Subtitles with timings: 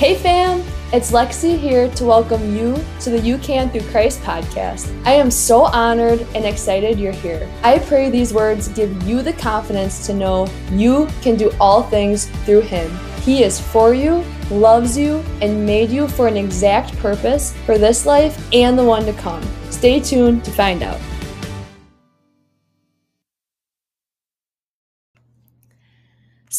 [0.00, 0.64] Hey fam,
[0.94, 4.90] it's Lexi here to welcome you to the You Can Through Christ podcast.
[5.04, 7.46] I am so honored and excited you're here.
[7.62, 12.30] I pray these words give you the confidence to know you can do all things
[12.46, 12.90] through Him.
[13.20, 18.06] He is for you, loves you, and made you for an exact purpose for this
[18.06, 19.46] life and the one to come.
[19.68, 20.98] Stay tuned to find out.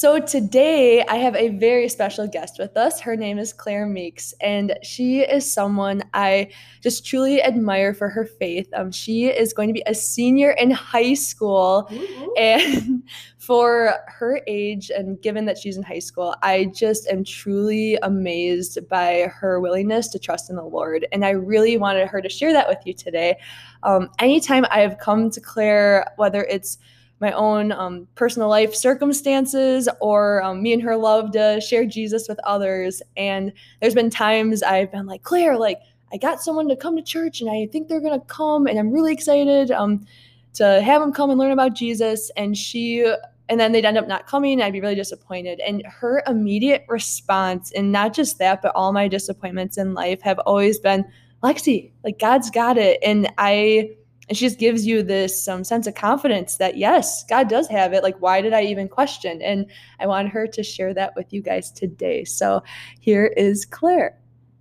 [0.02, 3.00] So today I have a very special guest with us.
[3.00, 6.50] Her name is Claire Meeks, and she is someone I
[6.82, 8.68] just truly admire for her faith.
[8.74, 12.26] Um, she is going to be a senior in high school, mm-hmm.
[12.36, 13.04] and
[13.38, 18.80] for her age, and given that she's in high school, I just am truly amazed
[18.90, 21.06] by her willingness to trust in the Lord.
[21.12, 23.38] And I really wanted her to share that with you today.
[23.84, 26.80] Um, anytime I have come to Claire, whether it's
[27.22, 32.28] my own um, personal life circumstances or um, me and her love to share jesus
[32.28, 33.02] with others.
[33.16, 35.80] And there's been times i've been like claire like
[36.12, 38.78] i got someone to come to church and i think they're going to come and
[38.80, 40.06] i'm really excited um,
[40.54, 42.32] to have them come and learn about jesus.
[42.36, 43.06] And she
[43.48, 45.60] and then they'd end up not coming i'd be really disappointed.
[45.60, 50.40] And her immediate response and not just that but all my disappointments in life have
[50.40, 51.06] always been
[51.44, 53.00] lexi like god's got it.
[53.04, 53.92] And i
[54.32, 57.92] and she just gives you this um, sense of confidence that yes god does have
[57.92, 59.66] it like why did i even question and
[60.00, 62.64] i want her to share that with you guys today so
[63.02, 64.18] here is claire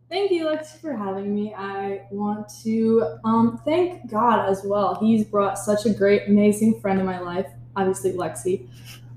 [0.09, 1.55] Thank you, Lexi, for having me.
[1.55, 4.97] I want to um, thank God as well.
[4.97, 7.47] He's brought such a great, amazing friend in my life,
[7.77, 8.69] obviously, Lexi.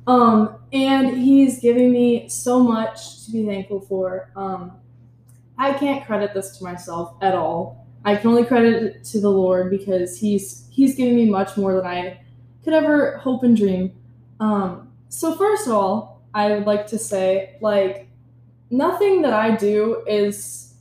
[0.05, 4.29] Um, and he's giving me so much to be thankful for.
[4.35, 4.73] Um,
[5.57, 7.82] I can't credit this to myself at all.
[8.05, 11.75] I can only credit it to the Lord because He's He's giving me much more
[11.75, 12.19] than I
[12.63, 13.93] could ever hope and dream.
[14.39, 18.07] Um, so first of all, I would like to say like
[18.69, 20.75] nothing that I do is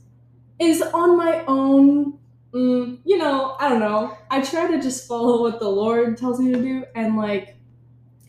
[0.59, 2.17] is on my own.
[2.53, 4.15] Mm, you know, I don't know.
[4.29, 7.55] I try to just follow what the Lord tells me to do, and like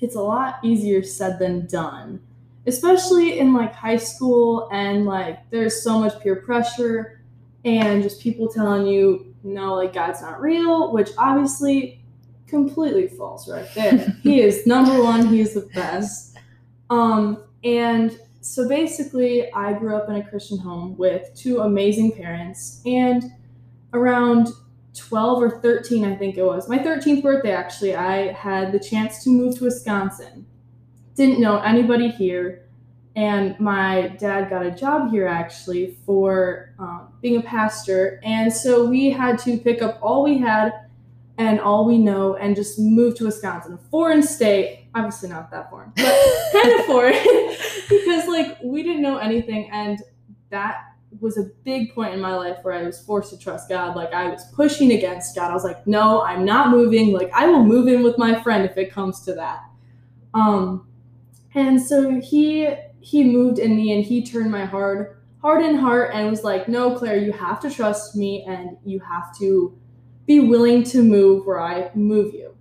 [0.01, 2.21] it's a lot easier said than done
[2.67, 7.21] especially in like high school and like there's so much peer pressure
[7.65, 12.05] and just people telling you no like god's not real which obviously
[12.47, 14.17] completely false right there.
[14.23, 16.37] He is number one he is the best.
[16.91, 22.83] Um and so basically i grew up in a christian home with two amazing parents
[22.85, 23.25] and
[23.95, 24.49] around
[24.95, 29.25] 12 or 13 i think it was my 13th birthday actually i had the chance
[29.25, 30.47] to move to wisconsin.
[31.15, 32.64] Didn't know anybody here
[33.17, 38.21] and my dad got a job here actually for um, being a pastor.
[38.25, 40.73] And so we had to pick up all we had
[41.39, 43.75] and all we know and just move to wisconsin.
[43.75, 47.15] A foreign state obviously not that foreign but kind of foreign.
[47.87, 49.69] Because like we didn't know anything.
[49.71, 50.01] And
[50.51, 50.85] that
[51.21, 53.95] was a big point in my life where i was forced to trust god.
[53.95, 55.51] Like i was pushing against god.
[55.51, 57.13] I was like no i'm not moving.
[57.13, 59.61] Like i will move in with my friend if it comes to that.
[60.33, 60.89] Um
[61.55, 62.69] and so he
[63.05, 65.19] he moved in me and he turned my hard
[65.63, 69.37] in heart and was like, "No, Claire, you have to trust me and you have
[69.39, 69.79] to
[70.27, 72.57] be willing to move where I move you."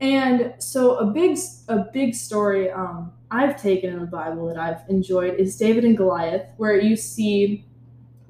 [0.00, 4.88] And so a big a big story um, I've taken in the Bible that I've
[4.90, 7.64] enjoyed is David and Goliath, where you see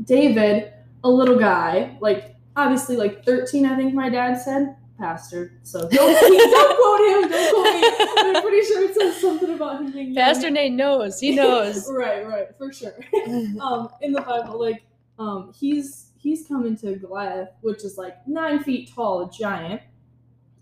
[0.05, 0.73] David,
[1.03, 5.59] a little guy, like obviously like 13, I think my dad said, pastor.
[5.63, 7.31] So don't, don't quote him.
[7.31, 8.37] Don't quote me.
[8.37, 11.21] I'm pretty sure it says something about him being Pastor Nate knows.
[11.21, 11.91] He knows.
[11.91, 12.95] right, right, for sure.
[13.61, 14.83] um, in the Bible, like
[15.19, 19.83] um, he's he's coming to Goliath, which is like nine feet tall, a giant,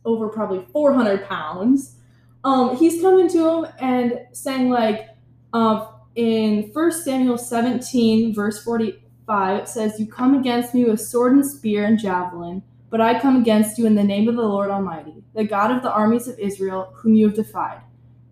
[0.04, 1.96] over probably four hundred pounds.
[2.44, 5.08] Um, he's coming to him and saying like,
[5.54, 11.32] uh, in First Samuel seventeen, verse forty-five, it says, "You come against me with sword
[11.32, 14.70] and spear and javelin." But I come against you in the name of the Lord
[14.70, 17.80] Almighty, the God of the armies of Israel, whom you have defied.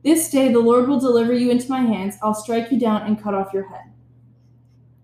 [0.05, 2.17] This day the Lord will deliver you into my hands.
[2.23, 3.93] I'll strike you down and cut off your head.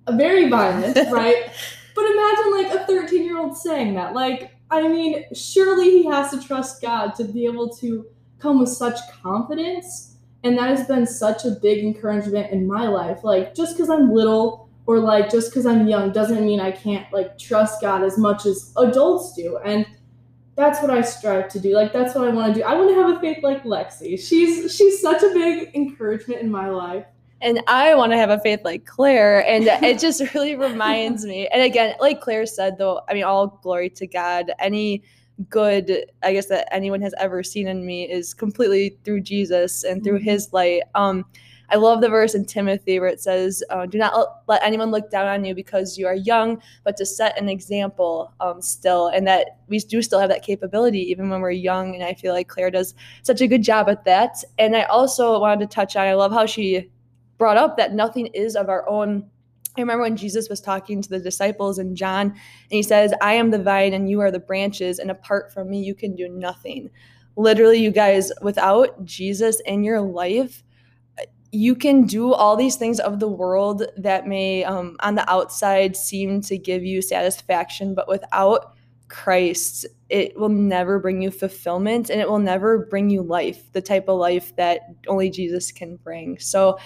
[0.07, 1.51] A very violent, right?
[1.95, 4.15] But imagine like a 13 year old saying that.
[4.15, 8.07] Like, I mean, surely he has to trust God to be able to
[8.39, 10.17] come with such confidence.
[10.45, 13.25] And that has been such a big encouragement in my life.
[13.25, 17.13] Like, just because I'm little, or like just because I'm young doesn't mean I can't
[17.13, 19.59] like trust God as much as adults do.
[19.59, 19.87] And
[20.57, 21.75] that's what I strive to do.
[21.75, 22.67] Like that's what I want to do.
[22.67, 24.19] I want to have a faith like Lexi.
[24.19, 27.05] She's she's such a big encouragement in my life.
[27.43, 29.47] And I want to have a faith like Claire.
[29.47, 31.47] And it just really reminds me.
[31.49, 34.53] And again, like Claire said, though, I mean, all glory to God.
[34.59, 35.03] Any
[35.51, 40.03] good, I guess, that anyone has ever seen in me is completely through Jesus and
[40.03, 40.31] through mm-hmm.
[40.31, 40.81] his light.
[40.95, 41.27] Um,
[41.71, 45.11] I love the verse in Timothy where it says, uh, Do not let anyone look
[45.11, 49.09] down on you because you are young, but to set an example um, still.
[49.09, 51.95] And that we do still have that capability even when we're young.
[51.95, 54.43] And I feel like Claire does such a good job at that.
[54.59, 56.91] And I also wanted to touch on, I love how she
[57.37, 59.29] brought up that nothing is of our own.
[59.77, 62.37] I remember when Jesus was talking to the disciples in John, and
[62.71, 65.81] he says, I am the vine and you are the branches, and apart from me,
[65.81, 66.91] you can do nothing.
[67.37, 70.65] Literally, you guys, without Jesus in your life,
[71.51, 75.97] you can do all these things of the world that may um, on the outside
[75.97, 78.75] seem to give you satisfaction but without
[79.09, 83.81] christ it will never bring you fulfillment and it will never bring you life the
[83.81, 86.39] type of life that only jesus can bring.
[86.39, 86.79] So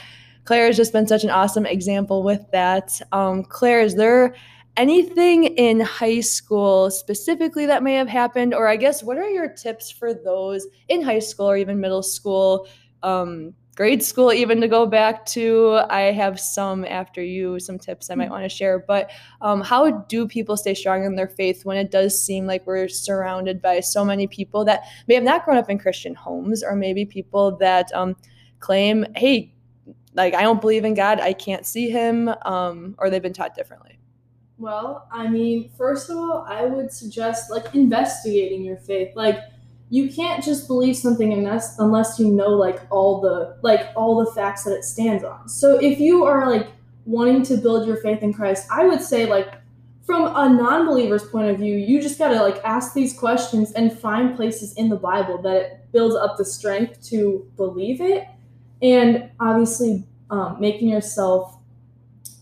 [0.44, 3.00] claire has just been such an awesome example with that.
[3.12, 4.34] Um, claire is there
[4.76, 8.54] anything in high school specifically that may have happened?
[8.54, 12.02] Or i guess what are your tips for those in high school or even middle
[12.02, 12.66] school
[13.02, 15.80] um, grade school even to go back to.
[15.90, 18.32] I have some after you some tips i might mm-hmm.
[18.32, 21.90] want to share but um, how do people stay strong in their faith when it
[21.90, 25.70] does seem like we're surrounded by so many people that may have not grown up
[25.70, 28.14] in christian homes or maybe people that um,
[28.60, 29.52] claim hey
[30.14, 33.54] like i don't believe in god i can't see him um, or they've been taught
[33.54, 33.98] differently?
[34.58, 39.16] Well i mean first of all i would suggest like investigating your faith.
[39.16, 39.38] Like
[39.92, 44.32] you can't just believe something unless unless you know like all the like all the
[44.32, 45.46] facts that it stands on.
[45.50, 46.66] So if you are like
[47.04, 49.52] wanting to build your faith in Christ, I would say like
[50.06, 53.92] from a non-believer's point of view, you just got to like ask these questions and
[53.92, 58.26] find places in the Bible that it builds up the strength to believe it.
[58.80, 61.58] And obviously um, making yourself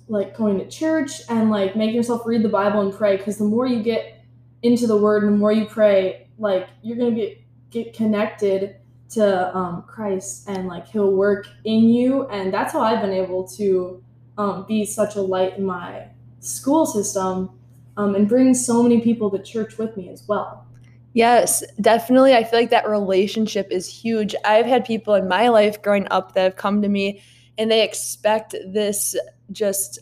[0.06, 3.44] like going to church and like making yourself read the Bible and pray because the
[3.44, 4.24] more you get
[4.62, 7.39] into the word and the more you pray, like you're to be
[7.70, 8.76] get connected
[9.10, 12.26] to um, Christ and like He'll work in you.
[12.28, 14.02] And that's how I've been able to
[14.38, 16.06] um, be such a light in my
[16.40, 17.58] school system
[17.96, 20.66] um, and bring so many people to church with me as well.
[21.12, 22.34] Yes, definitely.
[22.34, 24.34] I feel like that relationship is huge.
[24.44, 27.20] I've had people in my life growing up that have come to me
[27.58, 29.16] and they expect this
[29.50, 29.98] just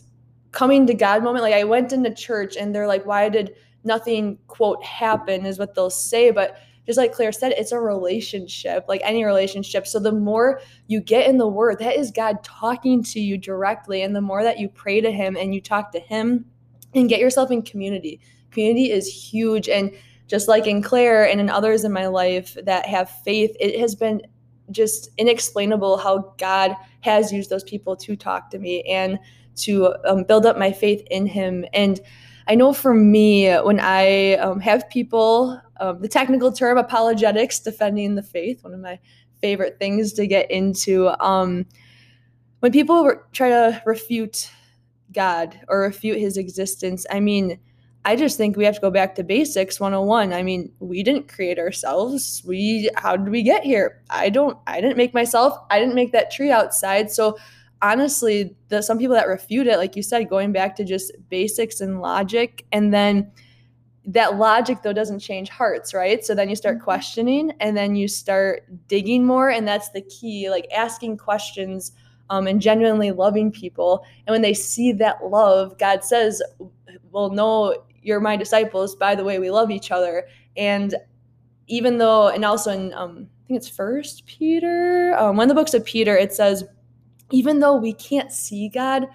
[0.51, 1.43] coming to God moment.
[1.43, 5.73] Like I went into church and they're like, why did nothing, quote, happen, is what
[5.73, 6.29] they'll say.
[6.29, 9.85] But just like Claire said, it's a relationship, like any relationship.
[9.85, 14.01] So the more you get in the word, that is God talking to you directly.
[14.01, 16.45] And the more that you pray to Him and you talk to Him
[16.95, 18.19] and get yourself in community,
[18.49, 19.69] community is huge.
[19.69, 19.91] And
[20.25, 23.93] just like in Claire and in others in my life that have faith, it has
[23.93, 24.23] been
[24.71, 29.19] just inexplainable how God has used those people to talk to me and
[29.57, 31.65] to um, build up my faith in Him.
[31.71, 31.99] And
[32.47, 38.15] I know for me, when I um, have people um, the technical term apologetics, defending
[38.15, 38.99] the faith, one of my
[39.41, 41.09] favorite things to get into.
[41.23, 41.65] Um,
[42.59, 44.51] when people re- try to refute
[45.13, 47.59] God or refute his existence, I mean,
[48.05, 50.33] I just think we have to go back to basics 101.
[50.33, 52.41] I mean, we didn't create ourselves.
[52.45, 54.01] We how did we get here?
[54.09, 55.57] I don't I didn't make myself.
[55.69, 57.11] I didn't make that tree outside.
[57.11, 57.37] So
[57.81, 61.81] honestly, the some people that refute it, like you said, going back to just basics
[61.81, 63.31] and logic and then
[64.05, 66.23] that logic though doesn't change hearts right?
[66.23, 66.85] So then you start mm-hmm.
[66.85, 71.91] questioning and then you start digging more and that's the key like asking questions
[72.29, 74.05] um, and genuinely loving people.
[74.27, 76.41] And when they see that love god says
[77.11, 78.95] well no you're my disciples.
[78.95, 80.27] By the way we love each other.
[80.55, 80.95] And
[81.69, 85.59] even though and also in um, i think it's first peter um, one of the
[85.59, 86.65] books of peter it says
[87.31, 89.07] even though we can't see god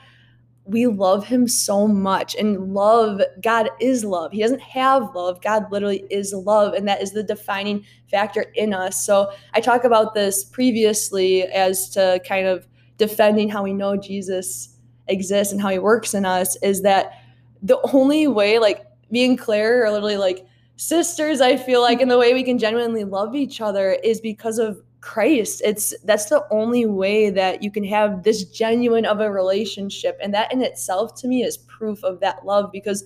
[0.66, 4.32] we love him so much and love god is love.
[4.32, 5.42] He doesn't have love.
[5.42, 9.04] God literally is love and that is the defining factor in us.
[9.04, 12.66] So i talk about this previously as to kind of
[12.96, 14.76] defending how we know jesus
[15.08, 17.20] exists and how he works in us is that
[17.62, 22.10] the only way like me and claire are literally like sisters i feel like and
[22.10, 25.60] the way we can genuinely love each other is because of Christ.
[25.62, 30.18] It's that's the only way that you can have this genuine of a relationship.
[30.22, 33.04] And that in itself to me is proof of that love because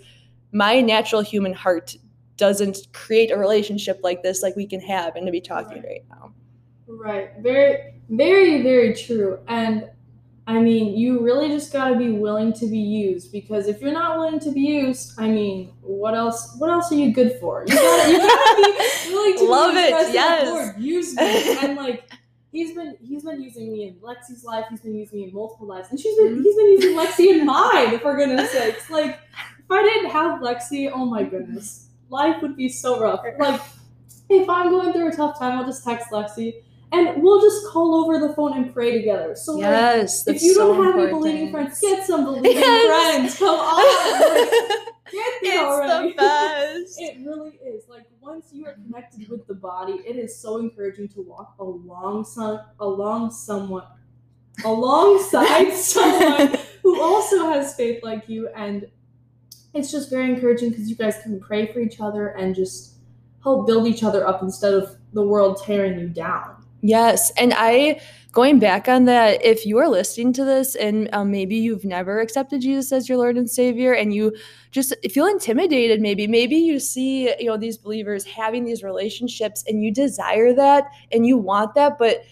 [0.52, 1.96] my natural human heart
[2.36, 5.88] doesn't create a relationship like this like we can have and to be talking right,
[5.88, 6.32] right now.
[6.86, 7.30] Right.
[7.40, 9.40] Very very very true.
[9.48, 9.90] And
[10.48, 13.92] I mean, you really just got to be willing to be used because if you're
[13.92, 16.54] not willing to be used, I mean, what else?
[16.56, 17.66] What else are you good for?
[17.68, 20.14] You gotta, you gotta be willing to love be it.
[20.14, 21.58] Yes, Lord, use me.
[21.58, 22.10] And like,
[22.50, 24.64] he's been he's been using me in Lexi's life.
[24.70, 26.42] He's been using me in multiple lives, and she's been mm-hmm.
[26.42, 27.98] he's been using Lexi in mine.
[27.98, 29.20] For goodness sakes, like
[29.58, 33.20] if I didn't have Lexi, oh my goodness, life would be so rough.
[33.38, 33.60] Like
[34.30, 37.94] if I'm going through a tough time, I'll just text Lexi and we'll just call
[37.94, 39.34] over the phone and pray together.
[39.34, 43.36] So yes, like, if you don't have any believing friends, get some believing yes.
[43.36, 43.38] friends.
[43.38, 43.76] Come on.
[43.76, 44.50] Like,
[45.10, 46.10] get it's already.
[46.10, 47.00] the best.
[47.00, 47.88] it really is.
[47.88, 52.24] Like once you are connected with the body, it is so encouraging to walk along
[52.24, 53.84] some along someone
[54.64, 58.88] alongside someone who also has faith like you and
[59.74, 62.94] it's just very encouraging because you guys can pray for each other and just
[63.42, 66.57] help build each other up instead of the world tearing you down.
[66.80, 67.32] Yes.
[67.36, 68.00] And I,
[68.32, 72.20] going back on that, if you are listening to this and um, maybe you've never
[72.20, 74.36] accepted Jesus as your Lord and Savior and you
[74.70, 79.82] just feel intimidated, maybe, maybe you see, you know, these believers having these relationships and
[79.82, 82.22] you desire that and you want that, but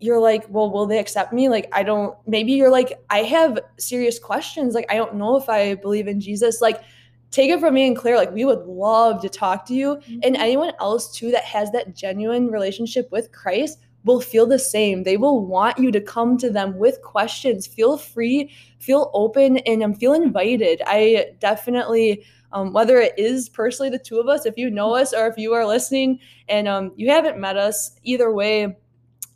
[0.00, 1.48] you're like, well, will they accept me?
[1.48, 4.74] Like, I don't, maybe you're like, I have serious questions.
[4.74, 6.60] Like, I don't know if I believe in Jesus.
[6.60, 6.82] Like,
[7.30, 9.96] take it from me and Claire, like, we would love to talk to you.
[9.96, 10.20] Mm-hmm.
[10.22, 15.02] And anyone else, too, that has that genuine relationship with Christ will feel the same.
[15.02, 17.66] They will want you to come to them with questions.
[17.66, 20.80] Feel free, feel open, and um, feel invited.
[20.86, 25.12] I definitely, um, whether it is personally the two of us, if you know us
[25.12, 28.76] or if you are listening and um, you haven't met us, either way,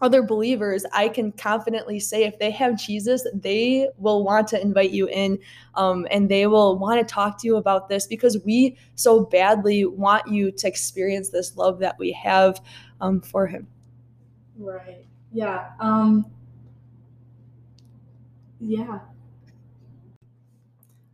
[0.03, 4.91] other believers, I can confidently say if they have Jesus, they will want to invite
[4.91, 5.39] you in
[5.77, 9.87] um, and they will want to talk to you about this because we so badly
[9.87, 12.61] want you to experience this love that we have
[13.01, 13.69] um, for Him.
[14.59, 15.07] Right.
[15.33, 15.71] Yeah.
[15.79, 16.27] Um,
[18.61, 18.99] yeah.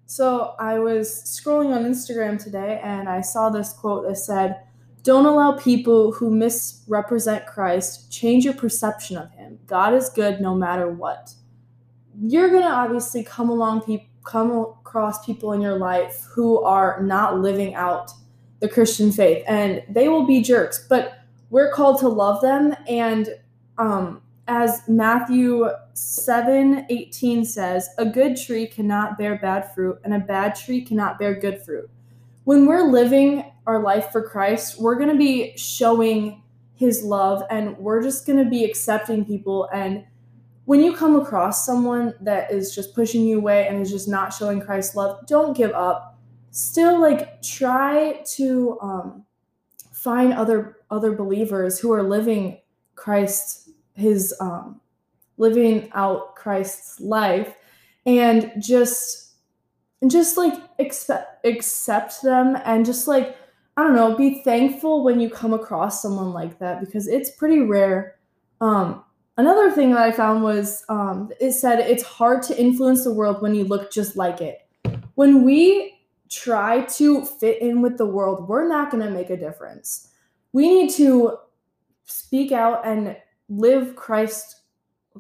[0.07, 4.63] So I was scrolling on Instagram today and I saw this quote that said,
[5.03, 9.59] don't allow people who misrepresent Christ change your perception of him.
[9.67, 11.35] God is good no matter what.
[12.21, 17.39] You're going to obviously come along come across people in your life who are not
[17.39, 18.11] living out
[18.61, 23.29] the Christian faith and they will be jerks, but we're called to love them and
[23.79, 30.19] um as Matthew 7 18 says, a good tree cannot bear bad fruit, and a
[30.19, 31.91] bad tree cannot bear good fruit
[32.49, 36.43] when we're living our life for Christ, we're going to be showing
[36.77, 39.69] his love and we're just going to be accepting people.
[39.71, 40.07] And
[40.65, 44.33] when you come across someone that is just pushing you away and is just not
[44.33, 46.19] showing Christ's love, don't give up.
[46.51, 49.27] Still, like, try to um,
[49.93, 52.63] find other other believers who are living
[52.95, 54.81] Christ, his um,
[55.37, 57.57] living out Christ's life,
[58.07, 59.28] and just
[60.01, 63.37] and just like accept accept them and just like
[63.77, 67.61] I don't know, be thankful when you come across someone like that because it's pretty
[67.61, 68.17] rare.
[68.61, 69.05] Um,
[69.37, 73.41] another thing that I found was um, it said it's hard to influence the world
[73.41, 74.67] when you look just like it.
[75.15, 75.97] When we
[76.29, 80.09] try to fit in with the world, we're not going to make a difference.
[80.53, 81.39] We need to
[82.05, 83.17] speak out and
[83.49, 84.63] live Christ,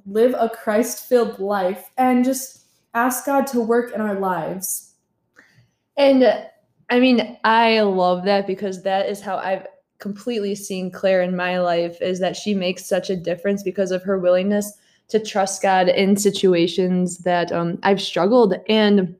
[0.04, 2.64] live a Christ filled life, and just
[2.98, 4.94] ask God to work in our lives.
[5.96, 6.24] And
[6.90, 9.66] I mean, I love that because that is how I've
[9.98, 14.02] completely seen Claire in my life is that she makes such a difference because of
[14.02, 14.72] her willingness
[15.08, 18.54] to trust God in situations that um, I've struggled.
[18.68, 19.16] And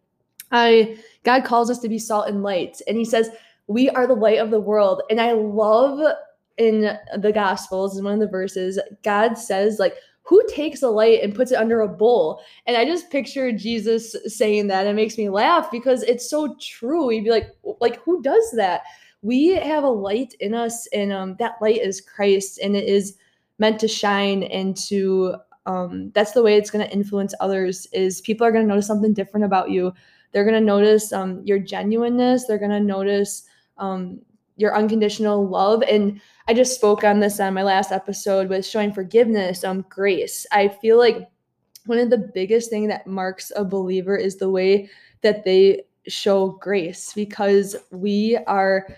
[0.52, 2.80] I God calls us to be salt and light.
[2.86, 3.30] And he says,
[3.66, 5.02] we are the light of the world.
[5.10, 6.00] And I love
[6.56, 9.94] in the gospels in one of the verses, God says, like,
[10.28, 12.42] who takes a light and puts it under a bowl?
[12.66, 14.86] And I just picture Jesus saying that.
[14.86, 17.08] And It makes me laugh because it's so true.
[17.08, 18.82] He'd be like, like who does that?
[19.22, 23.16] We have a light in us, and um, that light is Christ, and it is
[23.58, 25.36] meant to shine and to.
[25.66, 27.86] Um, that's the way it's going to influence others.
[27.92, 29.92] Is people are going to notice something different about you.
[30.32, 32.46] They're going to notice um, your genuineness.
[32.46, 33.44] They're going to notice
[33.78, 34.20] um,
[34.58, 35.82] your unconditional love.
[35.82, 40.46] And I just spoke on this on my last episode with showing forgiveness, um, grace.
[40.52, 41.28] I feel like
[41.86, 44.90] one of the biggest thing that marks a believer is the way
[45.22, 48.88] that they show grace because we are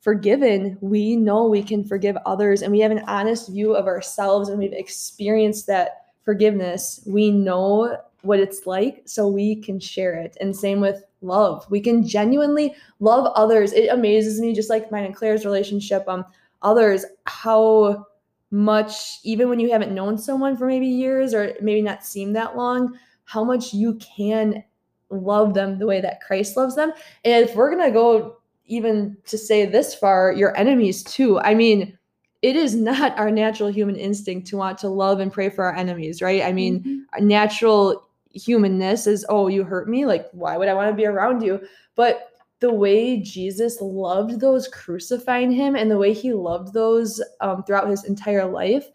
[0.00, 0.78] forgiven.
[0.80, 4.58] We know we can forgive others and we have an honest view of ourselves and
[4.58, 7.00] we've experienced that forgiveness.
[7.06, 10.36] We know what it's like so we can share it.
[10.40, 11.66] And same with love.
[11.70, 13.72] We can genuinely love others.
[13.72, 16.24] It amazes me, just like mine and Claire's relationship, um,
[16.62, 18.06] others, how
[18.50, 22.56] much, even when you haven't known someone for maybe years or maybe not seen that
[22.56, 24.62] long, how much you can
[25.10, 26.92] love them the way that Christ loves them.
[27.24, 31.40] And if we're gonna go even to say this far, your enemies too.
[31.40, 31.98] I mean,
[32.42, 35.74] it is not our natural human instinct to want to love and pray for our
[35.74, 36.42] enemies, right?
[36.42, 37.26] I mean, mm-hmm.
[37.26, 40.06] natural humanness is, oh, you hurt me.
[40.06, 41.60] Like, why would I want to be around you?
[41.94, 42.28] But
[42.60, 47.88] the way Jesus loved those crucifying him and the way he loved those um, throughout
[47.88, 48.90] his entire life,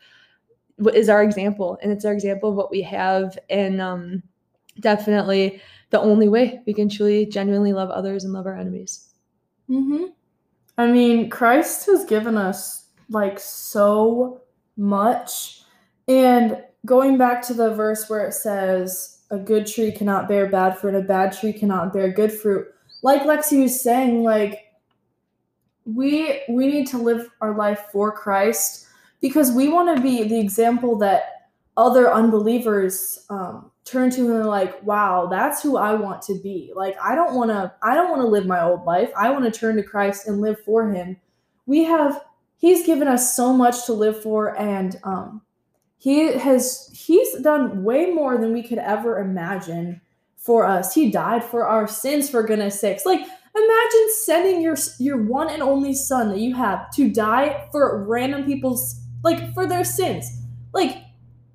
[0.93, 4.21] is our example and it's our example of what we have and um,
[4.79, 9.13] definitely the only way we can truly genuinely love others and love our enemies
[9.69, 10.05] mm-hmm.
[10.77, 14.41] i mean christ has given us like so
[14.75, 15.61] much
[16.07, 20.77] and going back to the verse where it says a good tree cannot bear bad
[20.77, 22.67] fruit and a bad tree cannot bear good fruit.
[23.01, 24.65] Like lexi was saying like
[25.85, 28.87] we we need to live our life for christ
[29.21, 34.45] because we want to be the example that other unbelievers um, turn to and are
[34.45, 36.71] like wow that's who i want to be.
[36.75, 39.11] Like i don't want to i don't want to live my old life.
[39.15, 41.17] I want to turn to christ and live for him.
[41.67, 42.21] We have
[42.57, 45.41] he's given us so much to live for and um,
[46.05, 49.99] he has he's done way more than we could ever imagine
[50.37, 55.23] for us he died for our sins for goodness sakes like imagine sending your your
[55.23, 59.83] one and only son that you have to die for random people's like for their
[59.83, 60.43] sins
[60.73, 61.05] like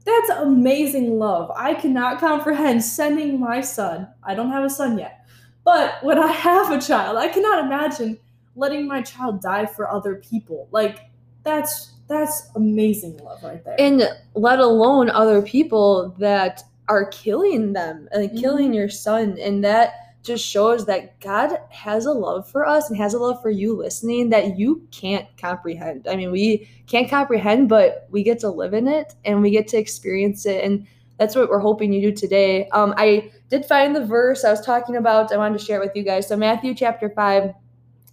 [0.04, 1.52] that's amazing love.
[1.54, 4.09] I cannot comprehend sending my son.
[4.23, 5.26] I don't have a son yet.
[5.64, 8.19] But when I have a child, I cannot imagine
[8.57, 10.69] letting my child die for other people.
[10.73, 11.11] Like
[11.45, 13.76] that's that's amazing love right there.
[13.79, 14.02] And
[14.35, 18.40] let alone other people that are killing them and like, mm-hmm.
[18.40, 22.99] killing your son and that just shows that God has a love for us and
[22.99, 26.07] has a love for you listening that you can't comprehend.
[26.09, 29.69] I mean, we can't comprehend, but we get to live in it and we get
[29.69, 30.62] to experience it.
[30.62, 30.87] And
[31.17, 32.69] that's what we're hoping you do today.
[32.71, 35.33] Um, I did find the verse I was talking about.
[35.33, 36.26] I wanted to share it with you guys.
[36.26, 37.55] So, Matthew chapter 5,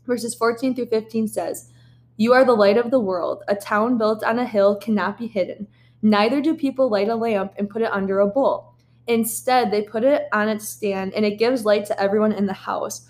[0.06, 1.72] verses 14 through 15 says,
[2.18, 3.44] You are the light of the world.
[3.48, 5.68] A town built on a hill cannot be hidden.
[6.02, 8.76] Neither do people light a lamp and put it under a bowl
[9.08, 12.54] Instead, they put it on its stand and it gives light to everyone in the
[12.54, 13.08] house.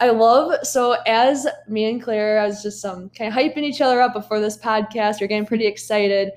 [0.00, 3.80] I love so as me and Claire, I was just um kind of hyping each
[3.80, 5.20] other up before this podcast.
[5.20, 6.32] We're getting pretty excited.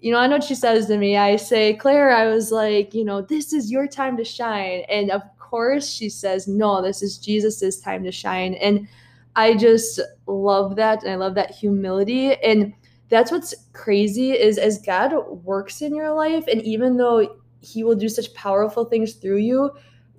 [0.00, 1.16] You know, I know what she says to me.
[1.16, 4.80] I say, Claire, I was like, you know, this is your time to shine.
[4.88, 8.54] And of course she says, No, this is Jesus's time to shine.
[8.54, 8.88] And
[9.36, 11.02] I just love that.
[11.02, 12.34] And I love that humility.
[12.42, 12.72] And
[13.08, 15.12] that's what's crazy is as God
[15.44, 19.70] works in your life, and even though he will do such powerful things through you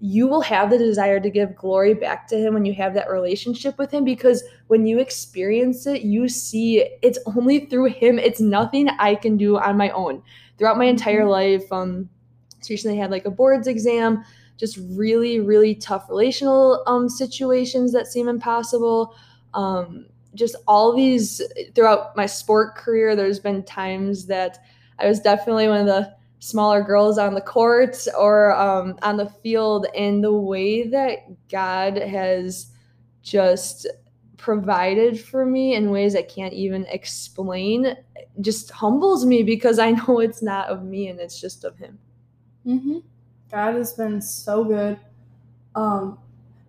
[0.06, 3.10] you will have the desire to give glory back to him when you have that
[3.10, 8.42] relationship with him because when you experience it you see it's only through him it's
[8.42, 10.22] nothing i can do on my own
[10.58, 11.30] throughout my entire mm-hmm.
[11.30, 12.10] life um
[12.70, 14.24] recently had like a boards exam
[14.64, 19.14] just really really tough relational um situations that seem impossible.
[19.54, 21.42] Um just all these
[21.76, 24.58] throughout my sport career there's been times that
[24.98, 29.30] i was definitely one of the smaller girls on the court or um, on the
[29.42, 29.88] field.
[29.96, 32.68] And the way that god has
[33.22, 33.86] just
[34.38, 37.96] provided for me in ways i can't even explain
[38.42, 42.00] just humbles me because i know it's not of me and it's just of him.
[42.66, 43.00] Mm-hmm.
[43.54, 45.00] God has been so good
[45.76, 46.18] um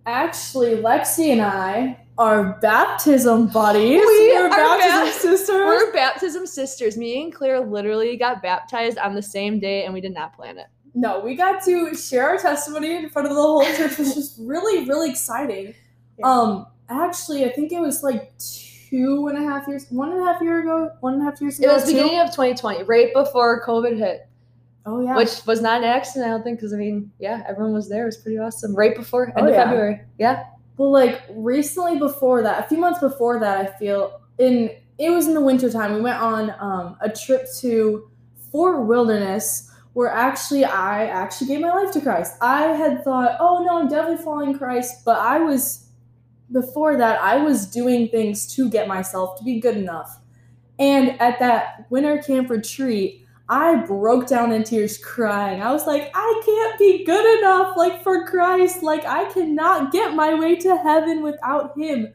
[0.07, 4.01] actually lexi and i are baptism buddies.
[4.07, 5.49] We are baptism ba- sisters.
[5.49, 6.97] We're baptism sisters.
[6.97, 10.59] Me and Claire literally got baptized on the same day, and we did not plan
[10.59, 10.67] it.
[10.95, 14.15] No, we got to share our testimony in front of the whole church, which was
[14.15, 15.75] just really, really exciting.
[16.19, 16.27] Yeah.
[16.27, 20.25] Um, actually, I think it was like two and a half years, one and a
[20.25, 21.71] half year ago, one and a half years ago.
[21.71, 24.29] It was beginning of 2020, right before COVID hit.
[24.87, 27.73] Oh yeah, which was not an accident, I don't think, because I mean, yeah, everyone
[27.73, 28.03] was there.
[28.03, 28.75] It was pretty awesome.
[28.75, 29.65] Right before end oh, of yeah.
[29.65, 30.45] February, yeah.
[30.77, 35.27] Well, like recently before that, a few months before that, I feel in it was
[35.27, 35.95] in the wintertime.
[35.95, 38.11] We went on um, a trip to
[38.53, 42.35] Fort Wilderness where actually I actually gave my life to Christ.
[42.41, 45.89] I had thought, oh no, I'm definitely following Christ, but I was
[46.53, 50.21] before that I was doing things to get myself to be good enough.
[50.79, 55.61] And at that winter camp retreat, I broke down in tears crying.
[55.61, 58.83] I was like, I can't be good enough, like for Christ.
[58.83, 62.15] Like, I cannot get my way to heaven without Him.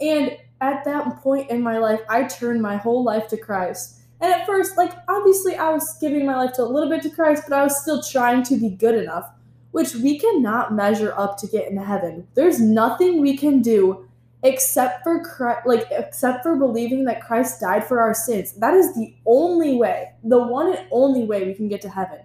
[0.00, 4.00] And at that point in my life, I turned my whole life to Christ.
[4.20, 7.10] And at first, like, obviously, I was giving my life to a little bit to
[7.10, 9.30] Christ, but I was still trying to be good enough,
[9.70, 12.26] which we cannot measure up to get into heaven.
[12.34, 14.05] There's nothing we can do
[14.46, 18.52] except for Christ, like except for believing that Christ died for our sins.
[18.52, 22.20] That is the only way, the one and only way we can get to heaven.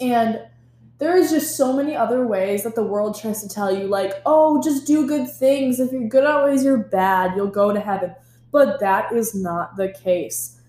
[0.00, 0.42] And
[0.98, 4.20] there is just so many other ways that the world tries to tell you like,
[4.26, 5.80] "Oh, just do good things.
[5.80, 8.14] If you're good at ways you're bad, you'll go to heaven."
[8.52, 10.60] But that is not the case.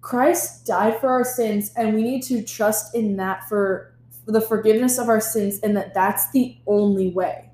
[0.00, 4.40] Christ died for our sins and we need to trust in that for, for the
[4.40, 7.49] forgiveness of our sins and that that's the only way.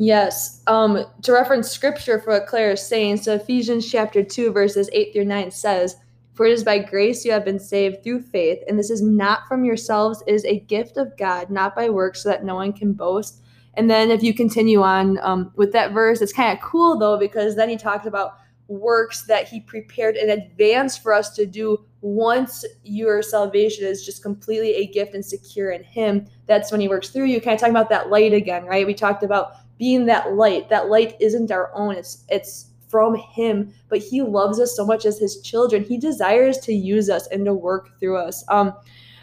[0.00, 0.62] Yes.
[0.66, 5.12] Um, to reference scripture for what Claire is saying, so Ephesians chapter 2, verses 8
[5.12, 5.96] through 9 says,
[6.32, 9.46] For it is by grace you have been saved through faith, and this is not
[9.46, 12.72] from yourselves, it is a gift of God, not by works, so that no one
[12.72, 13.42] can boast.
[13.74, 17.18] And then if you continue on um, with that verse, it's kind of cool though,
[17.18, 21.76] because then he talks about works that he prepared in advance for us to do
[22.00, 26.86] once your salvation is just completely a gift and secure in him that's when he
[26.86, 30.06] works through you kind of talking about that light again right we talked about being
[30.06, 30.68] that light.
[30.68, 31.96] That light isn't our own.
[31.96, 35.84] It's it's from him but he loves us so much as his children.
[35.84, 38.44] He desires to use us and to work through us.
[38.48, 38.72] Um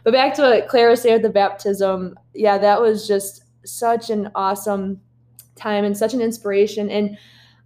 [0.04, 2.18] but back to what clara said at the baptism.
[2.34, 5.02] Yeah that was just such an awesome
[5.56, 6.90] time and such an inspiration.
[6.90, 7.18] And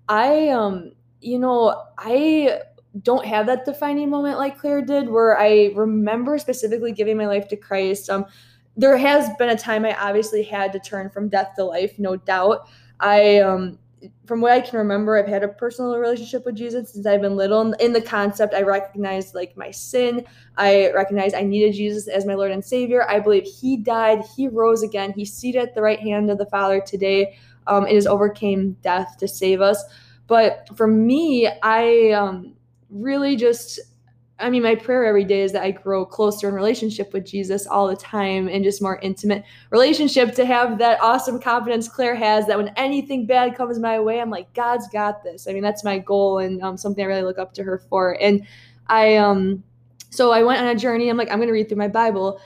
[0.10, 2.62] i um you know, I
[3.04, 7.48] don't have that defining moment like Claire did, where I remember specifically giving my life
[7.50, 8.10] to Christ.
[8.10, 8.26] Um,
[8.76, 12.16] there has been a time I obviously had to turn from death to life, no
[12.16, 12.68] doubt.
[13.02, 13.78] I, um,
[14.26, 17.36] from what I can remember, I've had a personal relationship with Jesus since I've been
[17.36, 17.74] little.
[17.74, 20.26] In the concept, I recognized like my sin.
[20.58, 23.08] I recognized I needed Jesus as my Lord and Savior.
[23.10, 26.46] I believe He died, He rose again, He's seated at the right hand of the
[26.46, 27.38] Father today.
[27.68, 29.84] Um, it has overcame death to save us.
[30.28, 32.56] But for me, I um,
[32.90, 33.80] really just,
[34.42, 37.68] I mean, my prayer every day is that I grow closer in relationship with Jesus
[37.68, 42.48] all the time and just more intimate relationship to have that awesome confidence Claire has
[42.48, 45.48] that when anything bad comes my way, I'm like, God's got this.
[45.48, 48.22] I mean, that's my goal and um, something I really look up to her for.
[48.22, 48.46] And
[48.88, 49.64] I, um,
[50.10, 51.10] so I went on a journey.
[51.10, 52.42] I'm like, I'm going to read through my Bible.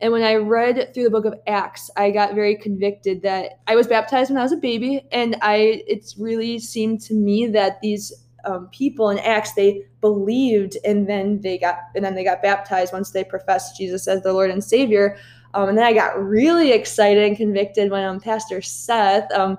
[0.00, 3.76] And when I read through the book of Acts, I got very convicted that I
[3.76, 7.80] was baptized when I was a baby, and I it's really seemed to me that
[7.82, 8.12] these
[8.44, 12.92] um, people in Acts they believed, and then they got and then they got baptized
[12.92, 15.18] once they professed Jesus as their Lord and Savior.
[15.54, 19.58] Um, and then I got really excited and convicted when um, Pastor Seth, um,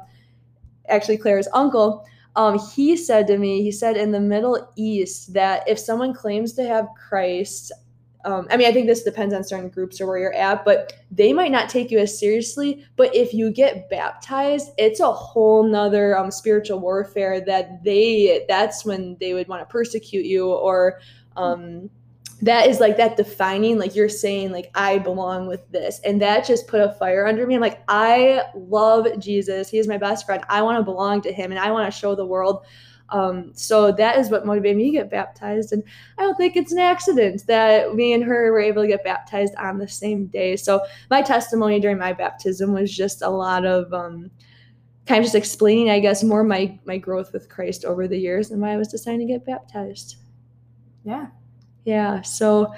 [0.87, 5.67] actually Claire's uncle, um, he said to me, he said in the Middle East that
[5.67, 7.73] if someone claims to have Christ,
[8.25, 10.93] um, I mean, I think this depends on certain groups or where you're at, but
[11.11, 12.85] they might not take you as seriously.
[12.95, 18.85] But if you get baptized, it's a whole nother um, spiritual warfare that they, that's
[18.85, 20.99] when they would want to persecute you or,
[21.35, 21.89] um,
[22.43, 26.01] that is like that defining, like you're saying, like, I belong with this.
[26.03, 27.53] And that just put a fire under me.
[27.53, 29.69] I'm like, I love Jesus.
[29.69, 30.43] He is my best friend.
[30.49, 32.65] I want to belong to him and I want to show the world
[33.11, 35.73] um, so that is what motivated me to get baptized.
[35.73, 35.83] And
[36.17, 39.53] I don't think it's an accident that me and her were able to get baptized
[39.55, 40.55] on the same day.
[40.55, 44.31] So my testimony during my baptism was just a lot of um,
[45.05, 48.51] kind of just explaining, I guess, more my, my growth with Christ over the years
[48.51, 50.15] and why I was deciding to get baptized.
[51.03, 51.27] Yeah.
[51.83, 52.21] Yeah.
[52.21, 52.73] So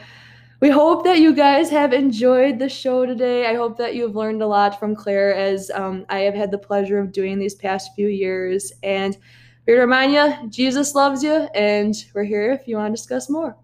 [0.62, 3.48] we hope that you guys have enjoyed the show today.
[3.48, 6.58] I hope that you've learned a lot from Claire as um, I have had the
[6.58, 8.72] pleasure of doing these past few years.
[8.82, 9.18] And
[9.66, 13.56] to remind you, Jesus loves you, and we're here if you want to discuss more.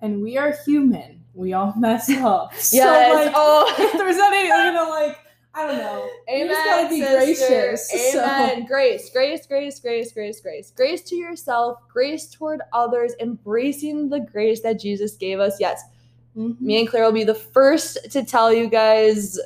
[0.00, 1.22] And we are human.
[1.34, 2.52] We all mess up.
[2.54, 2.70] yes.
[2.70, 3.74] So, like, oh.
[3.78, 5.18] if there's any, you know, like,
[5.54, 6.08] I don't know.
[6.30, 6.40] Amen.
[6.40, 7.48] You just gotta be sister.
[7.48, 8.14] gracious.
[8.16, 8.62] Amen.
[8.62, 8.66] So.
[8.66, 10.72] Grace, grace, grace, grace, grace, grace.
[10.74, 15.60] Grace to yourself, grace toward others, embracing the grace that Jesus gave us.
[15.60, 15.82] Yes.
[16.36, 16.66] Mm-hmm.
[16.66, 19.38] Me and Claire will be the first to tell you guys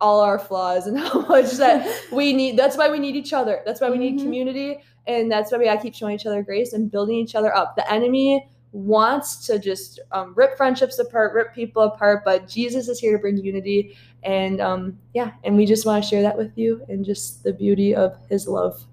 [0.00, 2.56] all our flaws and how much that we need.
[2.56, 3.62] That's why we need each other.
[3.66, 4.24] That's why we need mm-hmm.
[4.24, 4.78] community.
[5.06, 7.76] And that's why we gotta keep showing each other grace and building each other up.
[7.76, 12.98] The enemy wants to just um, rip friendships apart, rip people apart, but Jesus is
[12.98, 13.96] here to bring unity.
[14.22, 17.52] And um, yeah, and we just want to share that with you and just the
[17.52, 18.84] beauty of his love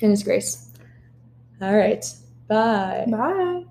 [0.00, 0.70] and his grace.
[1.60, 2.04] All right.
[2.48, 3.06] Bye.
[3.08, 3.64] Bye.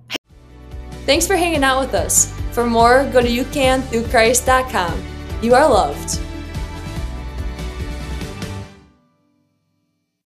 [1.06, 2.32] Thanks for hanging out with us.
[2.52, 5.04] For more, go to youcanthroughchrist.com.
[5.42, 6.31] You are loved.